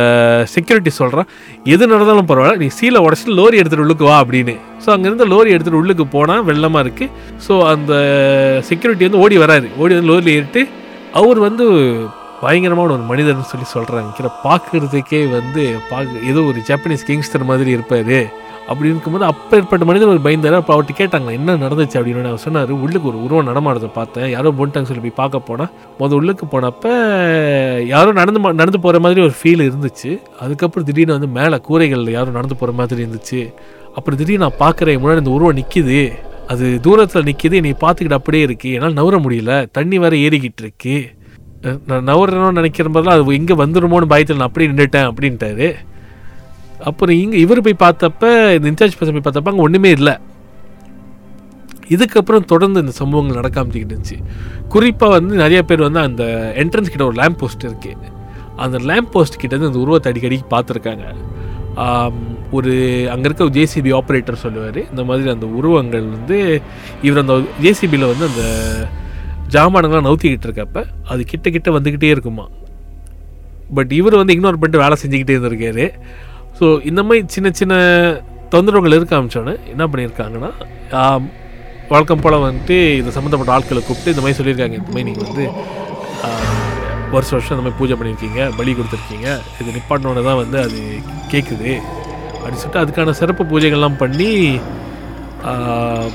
செக்யூரிட்டி 0.47 0.89
சொல்கிறான் 0.89 1.29
எது 1.63 1.87
நடந்தாலும் 1.87 2.27
பரவாயில்ல 2.27 2.57
நீ 2.57 2.69
சீலை 2.79 2.99
உடச்சிட்டு 3.05 3.37
லோரி 3.37 3.55
எடுத்துகிட்டு 3.55 3.85
உள்ளுக்கு 3.85 4.03
வா 4.03 4.23
அப்படின்னு. 4.23 4.55
ஸோ 4.85 4.89
அங்கேருந்து 4.89 5.25
லோரி 5.25 5.49
எடுத்துகிட்டு 5.49 5.81
உள்ளுக்கு 5.81 6.07
போனால் 6.07 6.43
வெள்ளமாக 6.43 6.83
இருக்குது 6.85 7.11
ஸோ 7.47 7.63
அந்த 7.65 7.93
செக்யூரிட்டி 8.61 9.03
வந்து 9.03 9.17
ஓடி 9.17 9.37
வராரு. 9.37 9.69
ஓடி 9.77 9.93
வந்து 9.93 10.11
லோரியில் 10.11 10.35
ஏறிட்டு 10.35 10.63
அவர் 11.13 11.39
வந்து 11.39 11.65
பயங்கரமான 12.41 12.93
ஒரு 12.93 13.03
மனிதர்னு 13.03 13.41
சொல்லி 13.43 13.65
சொல்கிறாங்க 13.73 14.11
கீழே 14.11 14.29
பார்க்குறதுக்கே 14.43 15.29
வந்து 15.29 15.61
பார்க்க 15.89 16.27
ஏதோ 16.27 16.41
ஒரு 16.41 16.61
ஜாப்பனீஸ் 16.67 17.07
கிங்ஸ்டர் 17.07 17.43
மாதிரி 17.43 17.71
இருப்பார். 17.71 18.11
அப்படி 18.67 18.89
இருக்கும்போது 18.89 19.25
அப்போ 19.25 19.57
ஏற்பட்ட 19.57 19.85
மனிதர் 19.85 20.07
ஒரு 20.07 20.19
பயந்தார். 20.23 20.55
அப்போ 20.55 20.81
அவர்கிட்ட 20.81 20.95
கேட்டாங்க 20.97 21.31
என்ன 21.31 21.55
நடந்துச்சு? 21.55 21.95
அப்படின்னு 21.95 22.23
அவர் 22.23 22.37
சொன்னார் 22.37 22.71
உள்ளுக்கு 22.71 23.07
ஒரு 23.07 23.23
உருவம் 23.23 23.47
நடமாடுறதை 23.47 23.89
பார்த்தேன். 23.93 24.29
யாரோ 24.29 24.51
போன்ட்டாங்க 24.51 24.83
சொல்லி 24.83 25.01
போய் 25.01 25.11
பார்க்க 25.15 25.39
போனால் 25.39 25.69
முதல் 25.97 26.17
உள்ளுக்கு 26.17 26.45
போனப்ப 26.45 26.83
யாரோ 27.85 28.11
நடந்து 28.11 28.39
மா- 28.39 28.53
நடந்து 28.53 28.79
போகிற 28.79 28.99
மாதிரி 28.99 29.21
ஒரு 29.21 29.33
ஃபீல் 29.43 29.71
இருந்துச்சு. 29.71 30.21
அதுக்கப்புறம் 30.39 30.87
திடீர்னு 30.87 31.19
வந்து 31.19 31.27
மேலே 31.27 31.55
கூரைகளில் 31.69 32.11
யாரும் 32.11 32.33
நடந்து 32.33 32.55
போகிற 32.55 32.71
மாதிரி 32.71 33.03
இருந்துச்சு. 33.03 33.53
அப்புறம் 33.95 34.19
திடீர்னு 34.19 34.51
நான் 34.57 34.71
பார்க்குறேன் 34.71 34.99
முன்னாடி 34.99 35.17
இந்த 35.17 35.29
உருவம் 35.29 35.55
நிற்கிது 35.55 36.11
அது 36.47 36.79
தூரத்தில் 36.79 37.23
நிற்கிது 37.23 37.53
என்னை 37.53 37.75
பார்த்துக்கிட்டு 37.81 38.13
அப்படியே 38.13 38.45
இருக்குது 38.45 38.73
என்னால் 38.73 38.93
நவர 38.93 39.17
முடியல. 39.17 39.67
தண்ணி 39.71 39.99
வேறு 39.99 40.17
ஏறிக்கிட்டு 40.17 40.61
இருக்கு. 40.61 41.05
நான் 41.87 42.05
நவரணும்னு 42.05 42.51
நினைக்கிற 42.51 42.89
போதெல்லாம் 42.89 43.23
அது 43.23 43.33
எங்கே 43.33 43.53
வந்துடுமோன்னு 43.53 44.05
பயத்தில் 44.05 44.37
நான் 44.37 44.47
அப்படியே 44.47 44.71
நின்றுட்டேன் 44.71 45.11
அப்படின்ட்டாரு. 45.11 45.75
அப்புறம் 46.89 47.15
இங்கே 47.23 47.37
இவர் 47.45 47.65
போய் 47.65 47.83
பார்த்தப்ப 47.83 48.23
இந்த 48.55 48.65
இன்சார்ஜ் 48.71 48.97
பர்சன் 48.99 49.17
போய் 49.17 49.27
பார்த்தப்ப 49.27 49.51
அங்கே 49.53 49.65
ஒன்றுமே 49.67 49.91
இல்லை. 49.97 50.15
இதுக்கப்புறம் 51.95 52.45
தொடர்ந்து 52.51 52.81
இந்த 52.83 52.93
சம்பவங்கள் 52.99 53.39
நடக்க 53.39 53.59
ஆரம்பிச்சுக்கிட்டு 53.61 53.95
இருந்துச்சு. 53.95 54.17
குறிப்பாக 54.73 55.11
வந்து 55.17 55.33
நிறைய 55.43 55.59
பேர் 55.69 55.87
வந்து 55.87 56.01
அந்த 56.07 56.23
என்ட்ரன்ஸ் 56.63 56.91
கிட்ட 56.93 57.05
ஒரு 57.09 57.17
லேம்ப் 57.21 57.39
போஸ்ட் 57.41 57.65
இருக்குது 57.69 58.11
அந்த 58.65 58.77
லேம்ப் 58.89 59.11
போஸ்ட் 59.15 59.39
கிட்டேருந்து 59.41 59.69
அந்த 59.71 59.81
உருவத்தை 59.85 60.11
அடிக்கடி 60.11 60.37
பார்த்துருக்காங்க. 60.53 61.05
ஒரு 62.57 62.73
அங்கே 63.13 63.25
இருக்க 63.27 63.47
ஜேசிபி 63.57 63.91
ஆப்ரேட்டர் 63.99 64.43
சொல்லுவார். 64.43 64.79
இந்த 64.91 65.03
மாதிரி 65.07 65.29
அந்த 65.35 65.47
உருவங்கள் 65.59 66.05
வந்து 66.15 66.37
இவர் 67.07 67.23
அந்த 67.23 67.35
ஜேசிபியில் 67.65 68.11
வந்து 68.11 68.25
அந்த 68.31 68.43
ஜாமானங்கள்லாம் 69.55 70.07
நவுத்திக்கிட்டு 70.09 70.47
இருக்கப்ப 70.49 70.83
அது 71.13 71.23
கிட்ட 71.31 71.49
கிட்ட 71.55 71.71
வந்துக்கிட்டே 71.77 72.09
இருக்குமா. 72.15 72.45
பட் 73.77 73.91
இவர் 73.99 74.19
வந்து 74.21 74.35
இக்னோர் 74.35 74.59
பண்ணிட்டு 74.61 74.83
வேலை 74.83 74.97
செஞ்சுக்கிட்டே 75.03 75.35
இருந்திருக்காரு. 75.35 75.85
ஸோ 76.59 76.65
இந்த 76.89 77.01
மாதிரி 77.07 77.21
சின்ன 77.35 77.47
சின்ன 77.59 77.73
தொந்தரவுகள் 78.53 78.95
இருக்க 78.97 79.13
ஆரம்பிச்சோன்னே 79.17 79.55
என்ன 79.73 79.83
பண்ணியிருக்காங்கன்னா 79.91 80.51
வழக்கம் 81.89 82.21
போல் 82.23 82.43
வந்துட்டு 82.45 82.77
இது 82.99 83.15
சம்மந்தப்பட்ட 83.15 83.51
ஆட்களை 83.55 83.81
கூப்பிட்டு 83.87 84.13
இந்த 84.13 84.21
மாதிரி 84.23 84.37
சொல்லியிருக்காங்க. 84.37 84.77
இந்த 84.81 84.91
மாதிரி 84.93 85.07
நீங்கள் 85.09 85.27
வந்து 85.29 85.43
வருஷம் 87.15 87.35
வருஷம் 87.37 87.55
அந்த 87.55 87.63
மாதிரி 87.65 87.79
பூஜை 87.79 87.95
பண்ணியிருக்கீங்க 87.99 88.39
பலி 88.59 88.71
கொடுத்துருக்கீங்க. 88.77 89.27
இது 89.59 89.75
நிப்பாட்டினோட 89.75 90.21
தான் 90.29 90.39
வந்து 90.43 90.57
அது 90.65 90.79
கேட்குது 91.33 91.69
அப்படின்னு 92.31 92.61
சொல்லிட்டு 92.61 92.81
அதுக்கான 92.83 93.15
சிறப்பு 93.19 93.43
பூஜைகள்லாம் 93.51 93.99
பண்ணி 94.03 94.31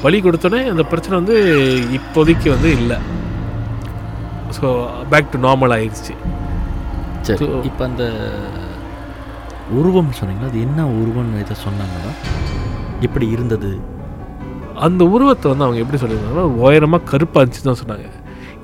பலி 0.04 0.18
கொடுத்தோன்னே 0.26 0.62
அந்த 0.72 0.84
பிரச்சனை 0.92 1.14
வந்து 1.20 1.36
இப்போதைக்கு 1.98 2.48
வந்து 2.54 2.70
இல்லை. 2.80 2.98
ஸோ 4.56 4.66
பேக் 5.12 5.32
டு 5.34 5.40
நார்மல் 5.46 5.74
ஆயிடுச்சு. 5.76 6.16
சரி 7.28 7.46
இப்போ 7.70 7.82
அந்த 7.90 8.04
உருவம் 9.78 10.16
சொன்னீங்களா? 10.18 10.48
அது 10.50 10.60
என்ன 10.66 10.84
உருவம்னு 11.00 11.42
இதை 11.44 11.56
சொன்னாங்கன்னா 11.66 12.12
எப்படி 13.06 13.26
இருந்தது. 13.34 13.70
அந்த 14.86 15.02
உருவத்தை 15.14 15.46
வந்து 15.50 15.64
அவங்க 15.66 15.80
எப்படி 15.82 15.98
சொல்லியிருந்தாங்கன்னா 16.02 16.46
உயரமாக 16.62 17.08
கருப்பாக 17.10 17.42
இருந்துச்சு 17.42 17.66
தான் 17.68 17.80
சொன்னாங்க. 17.82 18.08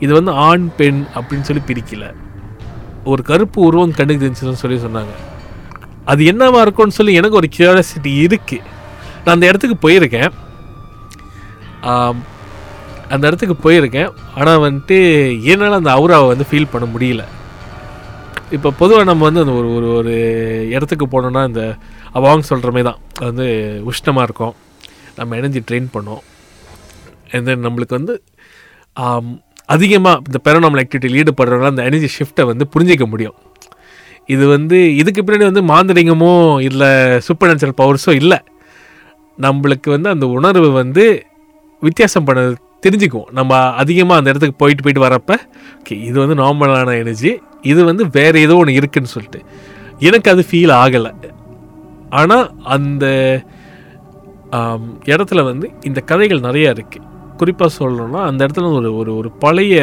இது 0.05 0.13
வந்து 0.19 0.33
ஆண் 0.47 0.67
பெண் 0.79 1.01
அப்படின்னு 1.17 1.49
சொல்லி 1.49 1.63
பிரிக்கல. 1.71 2.07
ஒரு 3.13 3.23
கருப்பு 3.31 3.59
உருவம் 3.69 3.97
கண்ணுக்கு 3.99 4.25
தெரிஞ்சுன்னு 4.25 4.63
சொல்லி 4.63 4.79
சொன்னாங்க. 4.87 5.15
அது 6.13 6.23
என்னவா 6.33 6.59
இருக்கும்னு 6.65 6.99
சொல்லி 6.99 7.13
எனக்கு 7.21 7.41
ஒரு 7.41 7.49
கியூரியாசிட்டி 7.57 8.11
இருக்குது 8.27 8.67
நான் 9.23 9.35
அந்த 9.37 9.47
இடத்துக்கு 9.51 9.77
போயிருக்கேன். 9.87 10.31
அந்த 13.15 13.25
இடத்துக்கு 13.29 13.57
போயிருக்கேன். 13.65 14.11
ஆனால் 14.39 14.63
வந்துட்டு 14.67 14.99
என்னால் 15.53 15.81
அந்த 15.81 15.91
அவுராவை 15.99 16.27
வந்து 16.33 16.47
ஃபீல் 16.51 16.73
பண்ண 16.73 16.87
முடியல. 16.95 17.25
இப்போ 18.55 18.69
பொதுவாக 18.81 19.07
நம்ம 19.09 19.23
வந்து 19.27 19.41
அந்த 19.45 19.53
ஒரு 19.61 19.69
ஒரு 19.77 19.89
ஒரு 19.99 20.13
இடத்துக்கு 20.75 21.07
போனோம்னா 21.15 21.41
இந்த 21.51 21.63
அவங்க 22.19 22.47
சொல்கிற 22.51 22.71
மாதிரி 22.75 22.87
தான். 22.89 23.01
அது 23.19 23.27
வந்து 23.31 23.47
உஷ்ணமாக 23.91 24.27
இருக்கும். 24.29 24.55
நம்ம 25.19 25.37
எனர்ஜி 25.41 25.61
ட்ரெயின் 25.69 25.89
பண்ணோம். 25.95 26.23
அண்ட் 27.33 27.47
தென் 27.49 27.65
நம்மளுக்கு 27.67 27.99
வந்து 27.99 28.15
அதிகமாக 29.75 30.23
இந்த 30.29 30.39
பெரனாமல் 30.47 30.81
ஆக்டிவிட்டியில் 30.83 31.19
ஈடுபடுறவங்க 31.23 31.71
அந்த 31.73 31.85
எனர்ஜி 31.89 32.11
ஷிஃப்ட்டை 32.17 32.45
வந்து 32.51 32.67
புரிஞ்சிக்க 32.75 33.07
முடியும். 33.13 33.37
இது 34.35 34.45
வந்து 34.57 34.79
இதுக்கு 35.01 35.23
பின்னாடி 35.23 35.47
வந்து 35.51 35.65
மாந்திரிகமோ 35.73 36.33
இல்லை 36.69 36.91
சூப்பர் 37.27 37.51
நேச்சுரல் 37.51 37.79
பவர்ஸோ 37.83 38.15
இல்லை. 38.21 38.39
நம்மளுக்கு 39.47 39.89
வந்து 39.97 40.09
அந்த 40.15 40.27
உணர்வு 40.37 40.71
வந்து 40.83 41.05
வித்தியாசம் 41.83 42.27
பண்ண 42.29 42.45
தெரிஞ்சுக்குவோம். 42.85 43.31
நம்ம 43.39 43.61
அதிகமாக 43.83 44.21
அந்த 44.21 44.33
இடத்துக்கு 44.33 44.61
போயிட்டு 44.63 44.83
போயிட்டு 44.85 45.05
வரப்போ 45.07 45.37
ஓகே 45.79 45.97
இது 46.09 46.17
வந்து 46.23 46.37
நார்மலான 46.43 46.97
எனர்ஜி 47.03 47.33
இது 47.73 47.81
வந்து 47.91 48.05
வேறு 48.17 48.43
ஏதோ 48.47 48.57
ஒன்று 48.63 48.79
இருக்குதுன்னு 48.81 49.15
சொல்லிட்டு. 49.15 49.41
எனக்கு 50.09 50.29
அது 50.35 50.43
ஃபீல் 50.51 50.75
ஆகலை. 50.83 51.13
ஆனால் 52.21 52.47
அந்த 52.77 53.05
இடத்துல 55.13 55.41
வந்து 55.51 55.67
இந்த 55.89 56.01
கதைகள் 56.11 56.47
நிறையா 56.49 56.69
இருக்குது 56.77 57.07
குறிப்பாக 57.41 57.71
சொல்லணும்னா 57.79 58.21
அந்த 58.29 58.41
இடத்துல 58.45 58.69
ஒரு 58.81 58.91
ஒரு 59.01 59.11
ஒரு 59.21 59.31
பழைய 59.45 59.81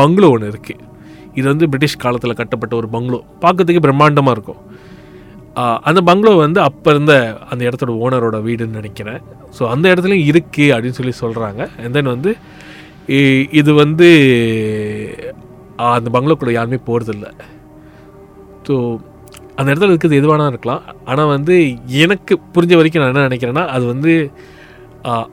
பங்களோ 0.00 0.28
ஒன்று 0.34 0.52
இருக்குது 0.52 0.84
இது 1.38 1.46
வந்து 1.52 1.66
பிரிட்டிஷ் 1.72 2.02
காலத்தில் 2.04 2.38
கட்டப்பட்ட 2.40 2.74
ஒரு 2.80 2.88
பங்களோ 2.94 3.18
பார்க்கறதுக்கு 3.42 3.82
பிரம்மாண்டமாக 3.86 4.36
இருக்கும். 4.36 4.62
அந்த 5.88 6.00
பங்களோ 6.08 6.32
வந்து 6.44 6.60
அப்போ 6.68 6.88
இருந்த 6.94 7.14
அந்த 7.50 7.62
இடத்தோட 7.68 7.92
ஓனரோட 8.04 8.38
வீடுன்னு 8.48 8.78
நினைக்கிறேன். 8.80 9.20
ஸோ 9.56 9.62
அந்த 9.74 9.86
இடத்துலையும் 9.92 10.28
இருக்குது 10.30 10.72
அப்படின்னு 10.74 10.98
சொல்லி 11.00 11.14
சொல்கிறாங்க 11.22 11.62
அண்ட் 11.82 11.96
தென் 11.96 12.14
வந்து 12.14 12.32
இது 13.60 13.70
வந்து 13.84 14.08
அந்த 15.96 16.08
பங்களோக்குள்ள 16.16 16.52
யாருமே 16.56 16.78
போகிறதில்ல 16.88 17.28
ஸோ 18.68 18.74
அந்த 19.58 19.68
இடத்துல 19.72 19.92
இருக்கிறது 19.92 20.20
எதுவானா 20.20 20.46
இருக்கலாம். 20.52 20.82
ஆனால் 21.10 21.32
வந்து 21.36 21.54
எனக்கு 22.04 22.34
புரிஞ்ச 22.54 22.74
வரைக்கும் 22.78 23.02
நான் 23.02 23.12
என்ன 23.12 23.26
நினைக்கிறேன்னா 23.28 23.64
அது 23.76 23.84
வந்து 23.92 24.12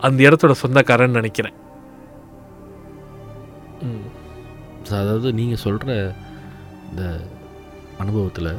அந்த 0.08 0.20
இடத்தோட 0.28 0.54
சொந்தக்காரன்னு 0.62 1.20
நினைக்கிறேன். 1.22 1.58
அதாவது 5.00 5.28
நீங்கள் 5.40 5.62
சொல்கிற 5.66 5.94
இந்த 6.90 7.04
அனுபவத்தில் 8.04 8.50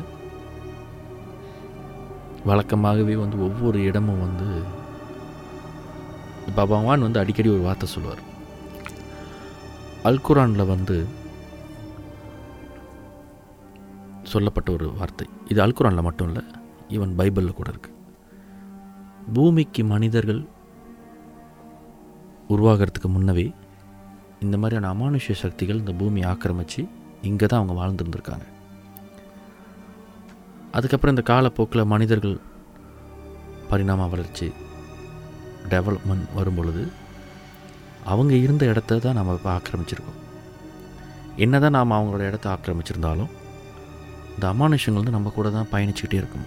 வழக்கமாகவே 2.49 3.15
வந்து 3.23 3.37
ஒவ்வொரு 3.47 3.79
இடமும் 3.89 4.25
வந்து 4.25 4.49
இப்போ 6.49 6.63
பகவான் 6.73 7.05
வந்து 7.07 7.21
அடிக்கடி 7.23 7.49
ஒரு 7.55 7.63
வார்த்தை 7.67 7.87
சொல்லுவார். 7.93 8.23
அல்குரானில் 10.09 10.71
வந்து 10.73 10.97
சொல்லப்பட்ட 14.33 14.69
ஒரு 14.77 14.87
வார்த்தை. 14.99 15.27
இது 15.53 15.61
அல்குரானில் 15.65 16.07
மட்டும் 16.09 16.29
இல்லை 16.31 16.43
ஈவன் 16.97 17.17
பைபிளில் 17.21 17.59
கூட 17.59 17.69
இருக்குது 17.73 17.95
பூமிக்கு 19.37 19.83
மனிதர்கள் 19.93 20.43
உருவாகிறதுக்கு 22.55 23.09
முன்னவே 23.15 23.47
இந்த 24.45 24.57
மாதிரியான 24.63 24.91
அமானுஷ்ய 24.95 25.37
சக்திகள் 25.45 25.81
இந்த 25.83 25.93
பூமியை 26.01 26.27
ஆக்கிரமித்து 26.33 26.83
இங்கே 27.29 27.47
தான் 27.47 27.61
அவங்க 27.61 27.75
வாழ்ந்துருந்துருக்காங்க. 27.81 28.47
அதுக்கப்புறம் 30.77 31.15
இந்த 31.15 31.25
காலப்போக்கில் 31.33 31.91
மனிதர்கள் 31.95 32.37
பரிணாம 33.71 34.07
வளர்ச்சி 34.13 34.49
டெவலப்மெண்ட் 35.73 36.27
வரும் 36.39 36.59
பொழுது 36.59 36.83
அவங்க 38.13 38.33
இருந்த 38.45 38.65
இடத்த 38.73 38.99
தான் 39.05 39.17
நம்ம 39.19 39.35
இப்போ 39.39 39.51
ஆக்கிரமிச்சிருக்கோம். 39.55 40.19
என்ன 41.45 41.59
தான் 41.65 41.75
நாம் 41.77 41.95
அவங்களோட 41.97 42.25
இடத்த 42.31 42.47
ஆக்கிரமிச்சிருந்தாலும் 42.55 43.31
இந்த 44.35 44.45
அமானுஷங்கள் 44.53 45.01
வந்து 45.01 45.15
நம்ம 45.17 45.33
கூட 45.37 45.49
தான் 45.57 45.71
பயணிச்சுக்கிட்டே 45.73 46.19
இருக்கும். 46.23 46.47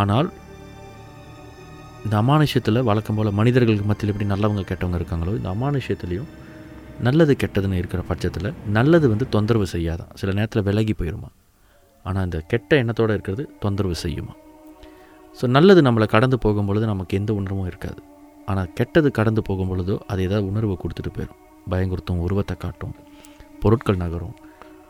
ஆனால் 0.00 0.28
இந்த 2.04 2.14
அமானுஷத்தில் 2.22 2.86
வழக்கம் 2.90 3.18
போல் 3.18 3.36
மனிதர்களுக்கு 3.40 3.86
மத்தியில் 3.90 4.12
எப்படி 4.14 4.28
நல்லவங்க 4.32 4.64
கெட்டவங்க 4.70 4.98
இருக்காங்களோ 5.00 5.34
இந்த 5.40 5.48
அமானுஷத்துலேயும் 5.54 6.30
நல்லது 7.06 7.32
கெட்டதுன்னு 7.42 7.80
இருக்கிற 7.82 8.02
பட்சத்தில் 8.10 8.50
நல்லது 8.78 9.06
வந்து 9.14 9.28
தொந்தரவு 9.36 9.68
செய்யாதான். 9.74 10.12
சில 10.22 10.32
நேரத்தில் 10.38 10.66
விலகி 10.70 10.94
போயிடுமா 11.00 11.30
ஆனால் 12.08 12.24
இந்த 12.28 12.38
கெட்ட 12.52 12.70
எண்ணத்தோடு 12.82 13.14
இருக்கிறது 13.16 13.42
தொந்தரவு 13.62 13.96
செய்யுமா? 14.04 14.34
ஸோ 15.38 15.44
நல்லது 15.56 15.80
நம்மளை 15.86 16.06
கடந்து 16.14 16.36
போகும் 16.44 16.68
பொழுது 16.68 16.86
நமக்கு 16.92 17.18
எந்த 17.20 17.30
உணர்வும் 17.40 17.68
இருக்காது. 17.70 18.00
ஆனால் 18.50 18.70
கெட்டது 18.78 19.08
கடந்து 19.18 19.42
போகும் 19.48 19.70
பொழுதோ 19.70 19.96
அது 20.12 20.20
ஏதாவது 20.28 20.48
உணர்வை 20.50 20.76
கொடுத்துட்டு 20.82 21.12
போயிடும் 21.16 21.40
பயங்குறுத்தும் 21.72 22.22
உருவத்தை 22.26 22.54
காட்டும் 22.64 22.94
பொருட்கள் 23.62 24.02
நகரும் 24.02 24.36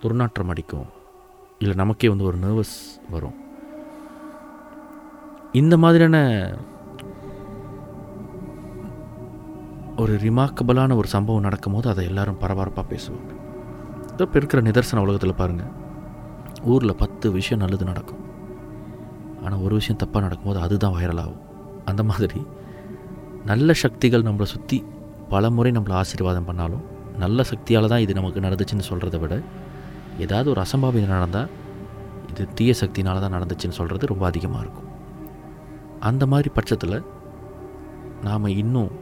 துர்நாற்றம் 0.03 0.51
அடிக்கும் 0.53 0.89
இல்லை 1.63 1.75
நமக்கே 1.81 2.09
வந்து 2.13 2.29
ஒரு 2.31 2.39
நர்வஸ் 2.45 2.77
வரும். 3.15 3.37
இந்த 5.61 5.75
மாதிரியான 5.83 6.17
ஒரு 10.03 10.15
ரிமார்க்கபிளான 10.25 10.97
ஒரு 11.01 11.09
சம்பவம் 11.15 11.47
நடக்கும்போது 11.47 11.87
அதை 11.93 12.05
எல்லாரும் 12.11 12.41
பரபரப்பாக 12.43 12.87
பேசுவாங்க. 12.93 13.31
இதோ 14.13 14.25
இப்போ 14.29 14.39
இருக்கிற 14.41 14.61
நிதர்சன 14.69 15.03
உலகத்தில் 15.07 15.41
பாருங்கள் 15.41 15.73
ஊரில் 16.73 17.01
பத்து 17.03 17.27
விஷயம் 17.37 17.63
நல்லது 17.63 17.85
நடக்கும். 17.91 18.23
ஆனால் 19.45 19.63
ஒரு 19.67 19.75
விஷயம் 19.81 20.01
தப்பாக 20.03 20.23
நடக்கும்போது 20.27 20.61
அதுதான் 20.65 20.95
வைரல் 20.97 21.23
ஆகும். 21.23 21.41
அந்த 21.91 22.03
மாதிரி 22.11 22.41
நல்ல 23.51 23.73
சக்திகள் 23.83 24.27
நம்மளை 24.29 24.47
சுற்றி 24.55 24.79
பல 25.33 25.51
முறை 25.57 25.71
நம்மளை 25.77 25.95
ஆசீர்வாதம் 26.01 26.49
பண்ணாலும் 26.49 26.85
நல்ல 27.23 27.43
சக்தியால் 27.51 27.91
தான் 27.93 28.03
இது 28.05 28.13
நமக்கு 28.19 28.45
நடந்துச்சுன்னு 28.47 28.89
சொல்கிறத 28.91 29.17
விட 29.23 29.35
ஏதாவது 30.25 30.49
ஒரு 30.53 30.61
அசம்பாவிதம் 30.65 31.15
நடந்தால் 31.17 31.51
இது 32.31 32.45
தீய 32.59 32.73
சக்தினால் 32.83 33.23
தான் 33.25 33.35
நடந்துச்சுன்னு 33.37 33.79
சொல்கிறது 33.79 34.11
ரொம்ப 34.13 34.25
அதிகமாக 34.31 34.63
இருக்கும். 34.65 34.91
அந்த 36.09 36.27
மாதிரி 36.33 36.51
பட்சத்தில் 36.59 36.97
நாம் 38.29 38.55
இன்னும் 38.63 38.93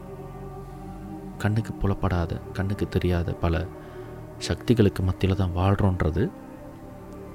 கண்ணுக்கு 1.42 1.72
புலப்படாத 1.82 2.40
கண்ணுக்கு 2.56 2.86
தெரியாத 2.96 3.32
பல 3.44 3.62
சக்திகளுக்கு 4.48 5.02
மத்தியில் 5.08 5.40
தான் 5.42 5.56
வாழ்கிறோன்றது 5.58 6.22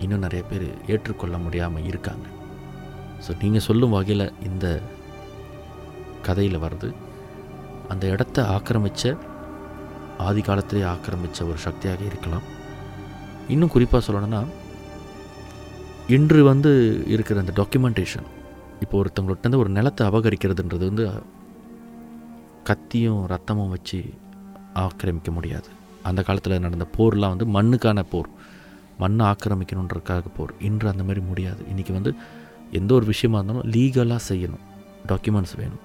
இன்னும் 0.03 0.23
நிறைய 0.25 0.43
பேர் 0.49 0.67
ஏற்றுக்கொள்ள 0.93 1.37
முடியாமல் 1.45 1.87
இருக்காங்க. 1.91 2.25
ஸோ 3.25 3.31
நீங்கள் 3.41 3.65
சொல்லும் 3.67 3.95
வகையில் 3.97 4.33
இந்த 4.49 4.65
கதையில் 6.27 6.63
வருது. 6.65 6.89
அந்த 7.91 8.05
இடத்த 8.13 8.37
ஆக்கிரமித்த 8.55 9.15
ஆதி 10.27 10.41
காலத்திலே 10.41 10.83
ஆக்கிரமித்த 10.91 11.47
ஒரு 11.51 11.59
சக்தியாக 11.65 12.01
இருக்கலாம். 12.09 12.45
இன்னும் 13.53 13.73
குறிப்பாக 13.73 14.03
சொல்லணும்னா 14.07 14.41
இன்று 16.15 16.39
வந்து 16.51 16.71
இருக்கிற 17.13 17.39
அந்த 17.43 17.53
டாக்குமெண்டேஷன் 17.61 18.27
இப்போ 18.83 18.95
ஒருத்தவங்கள்ட்ட 19.01 19.61
ஒரு 19.63 19.71
நிலத்தை 19.77 20.03
அபகரிக்கிறதுன்றது 20.09 20.85
வந்து 20.91 21.05
கத்தியும் 22.69 23.21
ரத்தமும் 23.31 23.73
வச்சு 23.75 23.99
ஆக்கிரமிக்க 24.83 25.31
முடியாது. 25.31 25.69
அந்த 26.09 26.21
காலத்தில் 26.27 26.63
நடந்த 26.65 26.87
போர்லாம் 26.97 27.33
வந்து 27.33 27.47
மண்ணுக்கான 27.57 27.99
போர். 28.13 28.29
மண்ணை 29.01 29.23
ஆக்கிரமிக்கணுன்றதுக்காக 29.31 30.31
போர். 30.37 30.53
இன்று 30.69 30.87
அந்த 30.93 31.03
மாதிரி 31.07 31.21
முடியாது. 31.29 31.61
இன்றைக்கி 31.71 31.93
வந்து 31.97 32.11
எந்த 32.79 32.91
ஒரு 32.97 33.05
விஷயமா 33.13 33.37
இருந்தாலும் 33.39 33.67
லீகலாக 33.75 34.21
செய்யணும். 34.29 34.63
டாக்குமெண்ட்ஸ் 35.11 35.55
வேணும். 35.61 35.83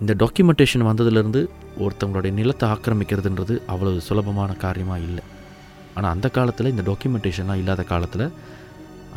இந்த 0.00 0.12
டாக்குமெண்டேஷன் 0.22 0.88
வந்ததுலேருந்து 0.90 1.40
ஒருத்தவங்களுடைய 1.84 2.32
நிலத்தை 2.40 2.66
ஆக்கிரமிக்கிறதுன்றது 2.74 3.54
அவ்வளோ 3.72 3.92
சுலபமான 4.08 4.56
காரியமாக 4.64 5.06
இல்லை. 5.08 5.24
ஆனால் 5.96 6.12
அந்த 6.14 6.28
காலத்தில் 6.36 6.72
இந்த 6.72 6.82
டாக்குமெண்டேஷன்லாம் 6.90 7.60
இல்லாத 7.62 7.82
காலத்தில் 7.92 8.26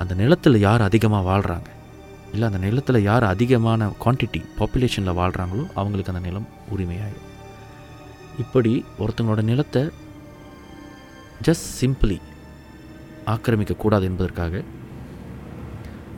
அந்த 0.02 0.14
நிலத்தில் 0.22 0.58
யார் 0.68 0.82
அதிகமாக 0.88 1.24
வாழ்கிறாங்க 1.30 1.70
இல்லை 2.34 2.46
அந்த 2.50 2.60
நிலத்தில் 2.66 3.06
யார் 3.08 3.26
அதிகமான 3.34 3.88
குவான்டிட்டி 4.04 4.42
பாப்புலேஷனில் 4.60 5.18
வாழ்கிறாங்களோ 5.20 5.64
அவங்களுக்கு 5.80 6.12
அந்த 6.14 6.24
நிலம் 6.28 6.48
உரிமையாயிடும் 6.74 7.28
இப்படி 8.44 8.72
ஒருத்தங்களோட 9.04 9.44
நிலத்தை 9.52 9.82
ஜஸ்ட் 11.48 11.68
சிம்பிளி 11.80 12.18
ஆக்கிரமிக்கக்கூடாது 13.34 14.06
என்பதற்காக 14.10 14.64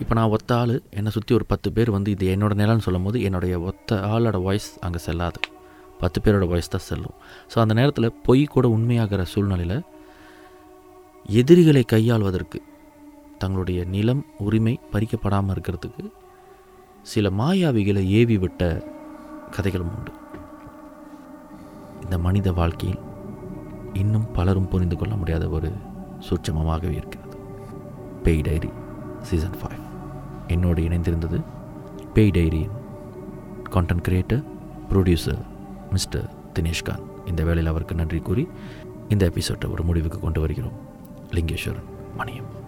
இப்போ 0.02 0.14
நான் 0.18 0.32
ஒத்த 0.36 0.52
ஆள் 0.60 0.76
என்னை 1.00 1.10
சுற்றி 1.16 1.34
ஒரு 1.38 1.46
பத்து 1.52 1.70
பேர் 1.76 1.90
வந்து 1.96 2.10
இது 2.16 2.26
என்னோடய 2.36 2.60
நிலம்னு 2.62 2.86
சொல்லும் 2.86 3.06
போது 3.08 3.18
என்னுடைய 3.28 3.56
ஒத்த 3.70 3.98
ஆளோட 4.14 4.38
வாய்ஸ் 4.46 4.70
அங்கே 4.86 5.00
செல்லாது. 5.06 5.42
பத்து 6.04 6.20
பேரோட 6.24 6.46
வாய்ஸ் 6.52 6.72
தான் 6.76 6.86
செல்லும். 6.88 7.16
ஸோ 7.52 7.58
அந்த 7.64 7.74
நேரத்தில் 7.80 8.16
பொய் 8.28 8.42
கூட 8.54 8.68
உண்மையாகிற 8.76 9.24
சூழ்நிலையில் 9.34 9.78
எதிரிகளை 11.40 11.84
கையாள்வதற்கு 11.94 12.62
தங்களுடைய 13.44 13.82
நிலம் 13.96 14.24
உரிமை 14.46 14.76
பறிக்கப்படாமல் 14.94 15.54
இருக்கிறதுக்கு 15.56 16.06
சில 17.12 17.30
மாயாவிகளை 17.42 18.04
ஏவி 18.22 18.38
விட்ட 18.46 18.72
கதைகளும் 19.56 19.94
உண்டு. 19.98 20.12
இந்த 22.04 22.18
மனித 22.28 22.52
வாழ்க்கையில் 22.60 23.02
இன்னும் 23.94 24.32
பலரும் 24.32 24.68
புரிந்து 24.68 24.98
கொள்ள 24.98 25.16
முடியாத 25.16 25.50
ஒரு 25.50 25.74
சூட்சமமாகவே 26.20 26.92
இருக்கிறது. 26.92 27.38
பேய் 28.24 28.42
டைரி 28.42 28.70
சீசன் 29.22 29.56
ஃபைவ் 29.62 29.82
என்னோடு 30.48 30.82
இணைந்திருந்தது 30.82 31.42
பேய் 32.14 32.30
டைரியின் 32.30 32.70
content 33.70 34.06
creator 34.08 34.44
producer 34.90 35.42
mister 35.92 36.30
Dineshkanth 36.60 37.28
இந்த 37.28 37.42
வேளையில் 37.42 37.70
அவருக்கு 37.70 37.96
நன்றி 37.96 38.20
கூறி 38.20 38.48
இந்த 39.10 39.26
எபிசோட்டை 39.26 39.70
ஒரு 39.70 39.84
முடிவுக்கு 39.84 40.20
கொண்டு 40.20 40.40
வருகிறோம். 40.40 40.72
லிங்கேஸ்வரன் 41.32 41.90
மணியம். 42.18 42.61